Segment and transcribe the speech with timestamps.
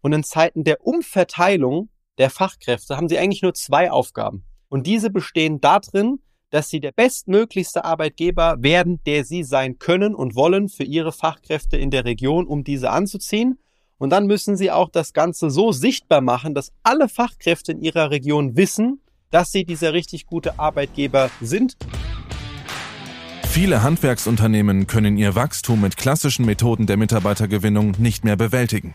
[0.00, 1.88] Und in Zeiten der Umverteilung
[2.18, 4.44] der Fachkräfte haben sie eigentlich nur zwei Aufgaben.
[4.68, 10.34] Und diese bestehen darin, dass sie der bestmöglichste Arbeitgeber werden, der sie sein können und
[10.34, 13.58] wollen für ihre Fachkräfte in der Region, um diese anzuziehen.
[13.98, 18.10] Und dann müssen sie auch das Ganze so sichtbar machen, dass alle Fachkräfte in ihrer
[18.10, 21.76] Region wissen, dass sie dieser richtig gute Arbeitgeber sind.
[23.44, 28.94] Viele Handwerksunternehmen können ihr Wachstum mit klassischen Methoden der Mitarbeitergewinnung nicht mehr bewältigen.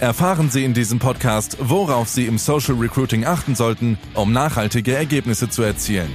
[0.00, 5.50] Erfahren Sie in diesem Podcast, worauf Sie im Social Recruiting achten sollten, um nachhaltige Ergebnisse
[5.50, 6.10] zu erzielen.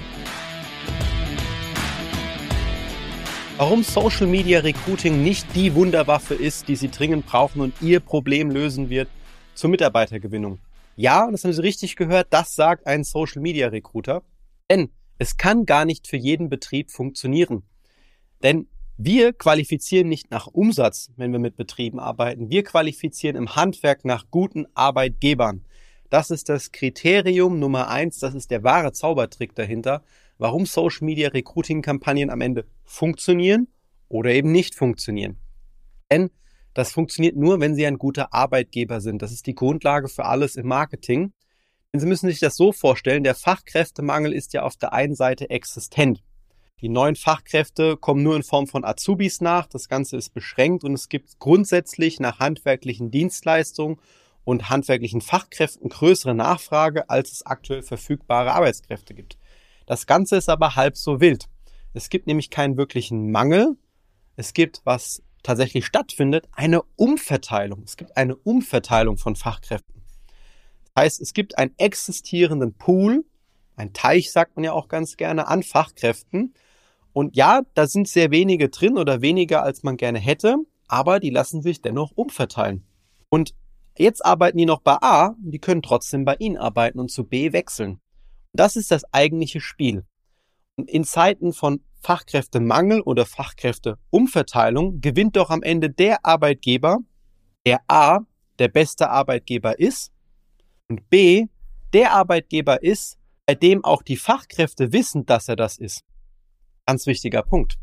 [3.57, 8.49] Warum Social Media Recruiting nicht die Wunderwaffe ist, die Sie dringend brauchen und Ihr Problem
[8.49, 9.07] lösen wird
[9.53, 10.57] zur Mitarbeitergewinnung.
[10.95, 14.23] Ja, und das haben Sie richtig gehört, das sagt ein Social Media Recruiter.
[14.67, 14.89] Denn
[15.19, 17.61] es kann gar nicht für jeden Betrieb funktionieren.
[18.41, 18.67] Denn
[18.97, 22.49] wir qualifizieren nicht nach Umsatz, wenn wir mit Betrieben arbeiten.
[22.49, 25.65] Wir qualifizieren im Handwerk nach guten Arbeitgebern.
[26.09, 28.19] Das ist das Kriterium Nummer eins.
[28.19, 30.03] Das ist der wahre Zaubertrick dahinter,
[30.37, 33.67] warum Social Media Recruiting Kampagnen am Ende funktionieren
[34.07, 35.37] oder eben nicht funktionieren.
[36.09, 36.29] Denn
[36.73, 39.21] das funktioniert nur, wenn Sie ein guter Arbeitgeber sind.
[39.21, 41.33] Das ist die Grundlage für alles im Marketing.
[41.91, 45.49] Denn Sie müssen sich das so vorstellen, der Fachkräftemangel ist ja auf der einen Seite
[45.49, 46.21] existent.
[46.85, 49.65] Die neuen Fachkräfte kommen nur in Form von Azubis nach.
[49.65, 53.99] Das Ganze ist beschränkt und es gibt grundsätzlich nach handwerklichen Dienstleistungen
[54.43, 59.39] und handwerklichen Fachkräften größere Nachfrage, als es aktuell verfügbare Arbeitskräfte gibt.
[59.87, 61.47] Das Ganze ist aber halb so wild.
[61.95, 63.77] Es gibt nämlich keinen wirklichen Mangel.
[64.35, 67.81] Es gibt, was tatsächlich stattfindet, eine Umverteilung.
[67.83, 70.03] Es gibt eine Umverteilung von Fachkräften.
[70.93, 73.25] Das heißt, es gibt einen existierenden Pool,
[73.75, 76.53] ein Teich sagt man ja auch ganz gerne, an Fachkräften.
[77.15, 80.57] Und ja, da sind sehr wenige drin oder weniger, als man gerne hätte,
[80.89, 82.85] aber die lassen sich dennoch umverteilen.
[83.29, 83.55] Und
[83.97, 87.53] jetzt arbeiten die noch bei A, die können trotzdem bei Ihnen arbeiten und zu B
[87.53, 88.01] wechseln.
[88.51, 90.03] Das ist das eigentliche Spiel.
[90.75, 96.97] Und in Zeiten von Fachkräftemangel oder Fachkräfteumverteilung gewinnt doch am Ende der Arbeitgeber,
[97.65, 98.25] der A,
[98.59, 100.11] der beste Arbeitgeber ist
[100.89, 101.45] und B,
[101.93, 106.03] der Arbeitgeber ist, bei dem auch die Fachkräfte wissen, dass er das ist.
[106.87, 107.77] Ganz wichtiger Punkt.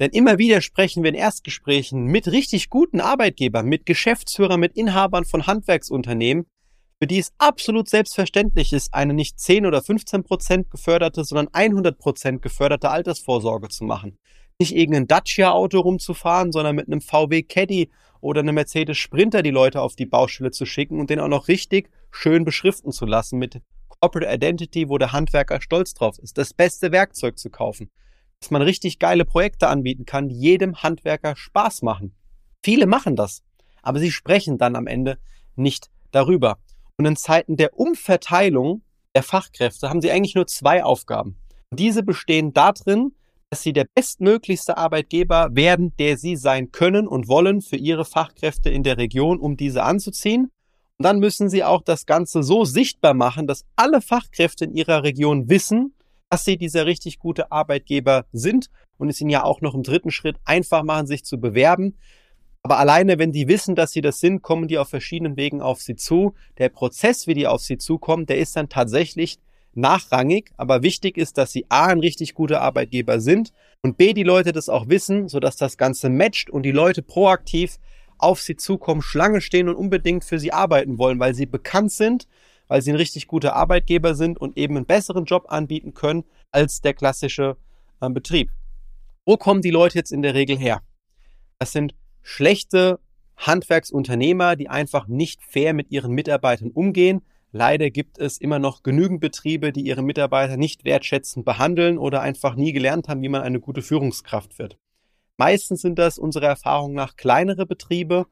[0.00, 5.24] Denn immer wieder sprechen wir in Erstgesprächen mit richtig guten Arbeitgebern, mit Geschäftsführern, mit Inhabern
[5.24, 6.46] von Handwerksunternehmen,
[6.98, 11.96] für die es absolut selbstverständlich ist, eine nicht 10 oder 15 Prozent geförderte, sondern 100
[11.96, 14.18] Prozent geförderte Altersvorsorge zu machen.
[14.58, 17.90] Nicht irgendein Dacia-Auto rumzufahren, sondern mit einem VW Caddy
[18.20, 21.46] oder einem Mercedes Sprinter die Leute auf die Baustelle zu schicken und den auch noch
[21.46, 23.60] richtig schön beschriften zu lassen mit
[24.00, 27.90] Corporate Identity, wo der Handwerker stolz drauf ist, das beste Werkzeug zu kaufen,
[28.44, 32.14] dass man richtig geile Projekte anbieten kann, die jedem Handwerker Spaß machen.
[32.62, 33.42] Viele machen das,
[33.80, 35.16] aber sie sprechen dann am Ende
[35.56, 36.58] nicht darüber.
[36.98, 38.82] Und in Zeiten der Umverteilung
[39.14, 41.38] der Fachkräfte haben sie eigentlich nur zwei Aufgaben.
[41.70, 43.14] Diese bestehen darin,
[43.48, 48.68] dass sie der bestmöglichste Arbeitgeber werden, der sie sein können und wollen für ihre Fachkräfte
[48.68, 50.50] in der Region, um diese anzuziehen.
[50.98, 55.02] Und dann müssen sie auch das Ganze so sichtbar machen, dass alle Fachkräfte in ihrer
[55.02, 55.93] Region wissen,
[56.34, 58.68] dass sie dieser richtig gute Arbeitgeber sind
[58.98, 61.94] und es ihnen ja auch noch im dritten Schritt einfach machen, sich zu bewerben,
[62.64, 65.80] aber alleine, wenn die wissen, dass sie das sind, kommen die auf verschiedenen Wegen auf
[65.80, 66.34] sie zu.
[66.58, 69.38] Der Prozess, wie die auf sie zukommen, der ist dann tatsächlich
[69.74, 70.50] nachrangig.
[70.56, 73.52] Aber wichtig ist, dass sie A, ein richtig guter Arbeitgeber sind
[73.82, 77.78] und B, die Leute das auch wissen, sodass das Ganze matcht und die Leute proaktiv
[78.18, 82.26] auf sie zukommen, Schlange stehen und unbedingt für sie arbeiten wollen, weil sie bekannt sind,
[82.68, 86.80] weil sie ein richtig guter Arbeitgeber sind und eben einen besseren Job anbieten können als
[86.80, 87.56] der klassische
[88.00, 88.50] äh, Betrieb.
[89.24, 90.82] Wo kommen die Leute jetzt in der Regel her?
[91.58, 92.98] Das sind schlechte
[93.36, 97.22] Handwerksunternehmer, die einfach nicht fair mit ihren Mitarbeitern umgehen.
[97.52, 102.56] Leider gibt es immer noch genügend Betriebe, die ihre Mitarbeiter nicht wertschätzend behandeln oder einfach
[102.56, 104.76] nie gelernt haben, wie man eine gute Führungskraft wird.
[105.36, 108.26] Meistens sind das unserer Erfahrung nach kleinere Betriebe,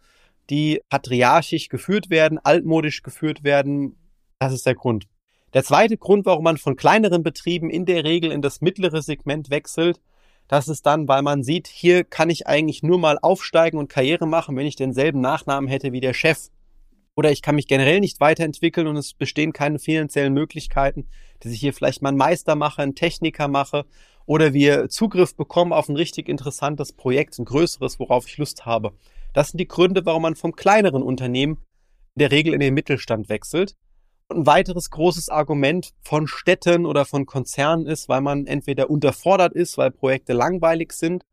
[0.50, 3.96] die patriarchisch geführt werden, altmodisch geführt werden.
[4.42, 5.06] Das ist der Grund.
[5.54, 9.50] Der zweite Grund, warum man von kleineren Betrieben in der Regel in das mittlere Segment
[9.50, 10.00] wechselt,
[10.48, 14.26] das ist dann, weil man sieht, hier kann ich eigentlich nur mal aufsteigen und Karriere
[14.26, 16.48] machen, wenn ich denselben Nachnamen hätte wie der Chef.
[17.14, 21.06] Oder ich kann mich generell nicht weiterentwickeln und es bestehen keine finanziellen Möglichkeiten,
[21.38, 23.84] dass ich hier vielleicht mal einen Meister mache, einen Techniker mache
[24.26, 28.90] oder wir Zugriff bekommen auf ein richtig interessantes Projekt, ein größeres, worauf ich Lust habe.
[29.34, 31.58] Das sind die Gründe, warum man vom kleineren Unternehmen
[32.16, 33.76] in der Regel in den Mittelstand wechselt.
[34.34, 39.76] Ein weiteres großes Argument von Städten oder von Konzernen ist, weil man entweder unterfordert ist,
[39.76, 41.24] weil Projekte langweilig sind,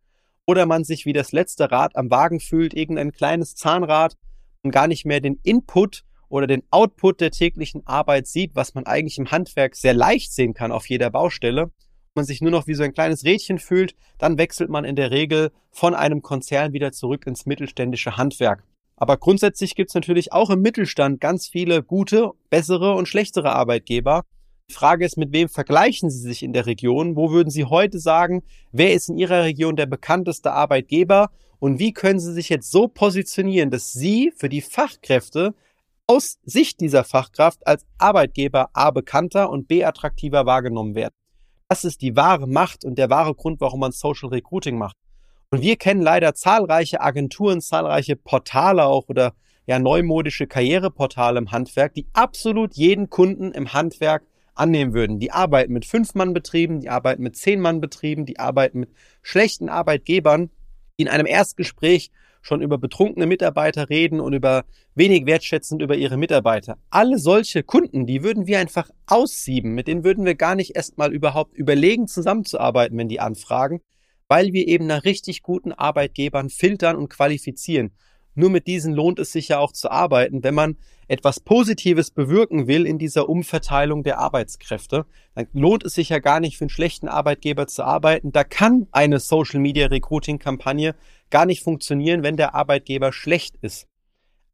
[0.45, 4.17] oder man sich wie das letzte Rad am Wagen fühlt, irgendein kleines Zahnrad
[4.63, 8.85] und gar nicht mehr den Input oder den Output der täglichen Arbeit sieht, was man
[8.85, 11.71] eigentlich im Handwerk sehr leicht sehen kann auf jeder Baustelle,
[12.15, 15.11] man sich nur noch wie so ein kleines Rädchen fühlt, dann wechselt man in der
[15.11, 18.63] Regel von einem Konzern wieder zurück ins mittelständische Handwerk.
[18.99, 24.25] Aber grundsätzlich gibt es natürlich auch im Mittelstand ganz viele gute, bessere und schlechtere Arbeitgeber.
[24.69, 27.15] Die Frage ist, mit wem vergleichen Sie sich in der Region?
[27.15, 28.43] Wo würden Sie heute sagen,
[28.73, 31.31] wer ist in Ihrer Region der bekannteste Arbeitgeber?
[31.59, 35.55] Und wie können Sie sich jetzt so positionieren, dass Sie für die Fachkräfte
[36.05, 41.13] aus Sicht dieser Fachkraft als Arbeitgeber A bekannter und B attraktiver wahrgenommen werden?
[41.69, 44.97] Das ist die wahre Macht und der wahre Grund, warum man Social Recruiting macht.
[45.51, 49.33] Und wir kennen leider zahlreiche Agenturen, zahlreiche Portale auch oder
[49.65, 55.19] ja neumodische Karriereportale im Handwerk, die absolut jeden Kunden im Handwerk annehmen würden.
[55.19, 58.89] Die arbeiten mit Fünf-Mann-Betrieben, die arbeiten mit Zehn-Mann-Betrieben, die arbeiten mit
[59.23, 60.51] schlechten Arbeitgebern,
[60.99, 62.11] die in einem Erstgespräch
[62.41, 66.77] schon über betrunkene Mitarbeiter reden und über wenig wertschätzend über ihre Mitarbeiter.
[66.91, 69.73] Alle solche Kunden, die würden wir einfach aussieben.
[69.73, 73.81] Mit denen würden wir gar nicht erstmal überhaupt überlegen, zusammenzuarbeiten, wenn die anfragen,
[74.29, 77.91] weil wir eben nach richtig guten Arbeitgebern filtern und qualifizieren.
[78.35, 80.77] Nur mit diesen lohnt es sich ja auch zu arbeiten, wenn man
[81.09, 85.05] etwas Positives bewirken will in dieser Umverteilung der Arbeitskräfte.
[85.35, 88.31] Dann lohnt es sich ja gar nicht für einen schlechten Arbeitgeber zu arbeiten.
[88.31, 90.95] Da kann eine Social Media Recruiting Kampagne
[91.31, 93.87] gar nicht funktionieren, wenn der Arbeitgeber schlecht ist.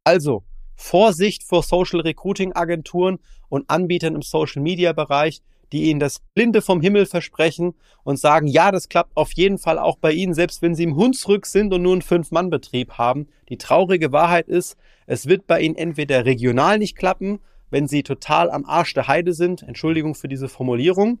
[0.02, 0.42] Also,
[0.74, 3.18] Vorsicht vor Social Recruiting Agenturen
[3.48, 5.42] und Anbietern im Social Media Bereich,
[5.72, 7.74] die Ihnen das Blinde vom Himmel versprechen
[8.04, 10.96] und sagen, ja, das klappt auf jeden Fall auch bei Ihnen, selbst wenn Sie im
[10.96, 13.28] Hunsrück sind und nur einen Fünf-Mann-Betrieb haben.
[13.48, 14.76] Die traurige Wahrheit ist,
[15.06, 17.40] es wird bei Ihnen entweder regional nicht klappen,
[17.70, 21.18] wenn Sie total am Arsch der Heide sind, Entschuldigung für diese Formulierung.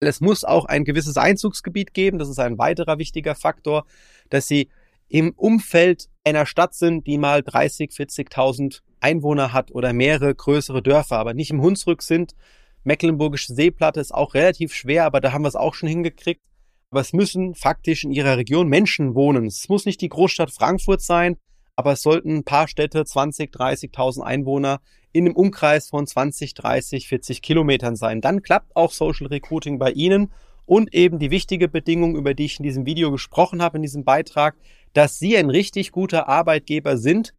[0.00, 3.86] Es muss auch ein gewisses Einzugsgebiet geben, das ist ein weiterer wichtiger Faktor,
[4.28, 4.68] dass Sie
[5.08, 11.18] im Umfeld einer Stadt sind, die mal 30, 40.000 Einwohner hat oder mehrere größere Dörfer,
[11.18, 12.34] aber nicht im Hunsrück sind.
[12.84, 16.42] Mecklenburgische Seeplatte ist auch relativ schwer, aber da haben wir es auch schon hingekriegt.
[16.90, 19.46] Aber es müssen faktisch in ihrer Region Menschen wohnen.
[19.46, 21.36] Es muss nicht die Großstadt Frankfurt sein,
[21.76, 24.80] aber es sollten ein paar Städte 20, 30.000 Einwohner
[25.12, 28.20] in einem Umkreis von 20, 30, 40 Kilometern sein.
[28.20, 30.32] Dann klappt auch Social Recruiting bei Ihnen
[30.66, 34.04] und eben die wichtige Bedingung, über die ich in diesem Video gesprochen habe, in diesem
[34.04, 34.56] Beitrag,
[34.92, 37.34] dass Sie ein richtig guter Arbeitgeber sind,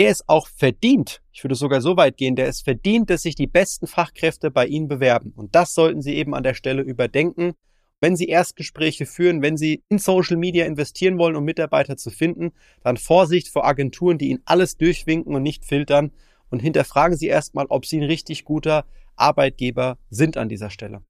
[0.00, 3.34] der es auch verdient, ich würde sogar so weit gehen, der es verdient, dass sich
[3.34, 5.34] die besten Fachkräfte bei Ihnen bewerben.
[5.36, 7.52] Und das sollten Sie eben an der Stelle überdenken.
[8.00, 12.52] Wenn Sie Erstgespräche führen, wenn Sie in Social Media investieren wollen, um Mitarbeiter zu finden,
[12.82, 16.12] dann Vorsicht vor Agenturen, die Ihnen alles durchwinken und nicht filtern.
[16.48, 18.86] Und hinterfragen Sie erstmal, ob Sie ein richtig guter
[19.16, 21.02] Arbeitgeber sind an dieser Stelle.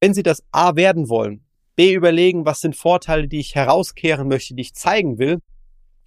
[0.00, 1.44] Wenn Sie das A werden wollen,
[1.76, 5.40] B überlegen, was sind Vorteile, die ich herauskehren möchte, die ich zeigen will.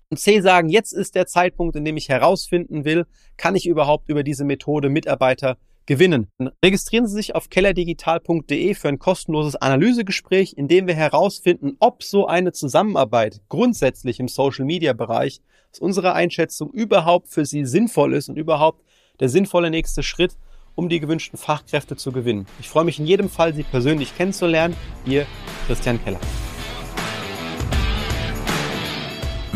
[0.09, 3.06] Und C sagen, jetzt ist der Zeitpunkt, in dem ich herausfinden will,
[3.36, 6.27] kann ich überhaupt über diese Methode Mitarbeiter gewinnen.
[6.63, 12.28] Registrieren Sie sich auf kellerdigital.de für ein kostenloses Analysegespräch, in dem wir herausfinden, ob so
[12.28, 18.83] eine Zusammenarbeit grundsätzlich im Social-Media-Bereich aus unserer Einschätzung überhaupt für Sie sinnvoll ist und überhaupt
[19.19, 20.37] der sinnvolle nächste Schritt
[20.78, 22.45] um die gewünschten Fachkräfte zu gewinnen.
[22.59, 24.76] Ich freue mich in jedem Fall, Sie persönlich kennenzulernen.
[25.06, 25.26] Ihr
[25.66, 26.19] Christian Keller.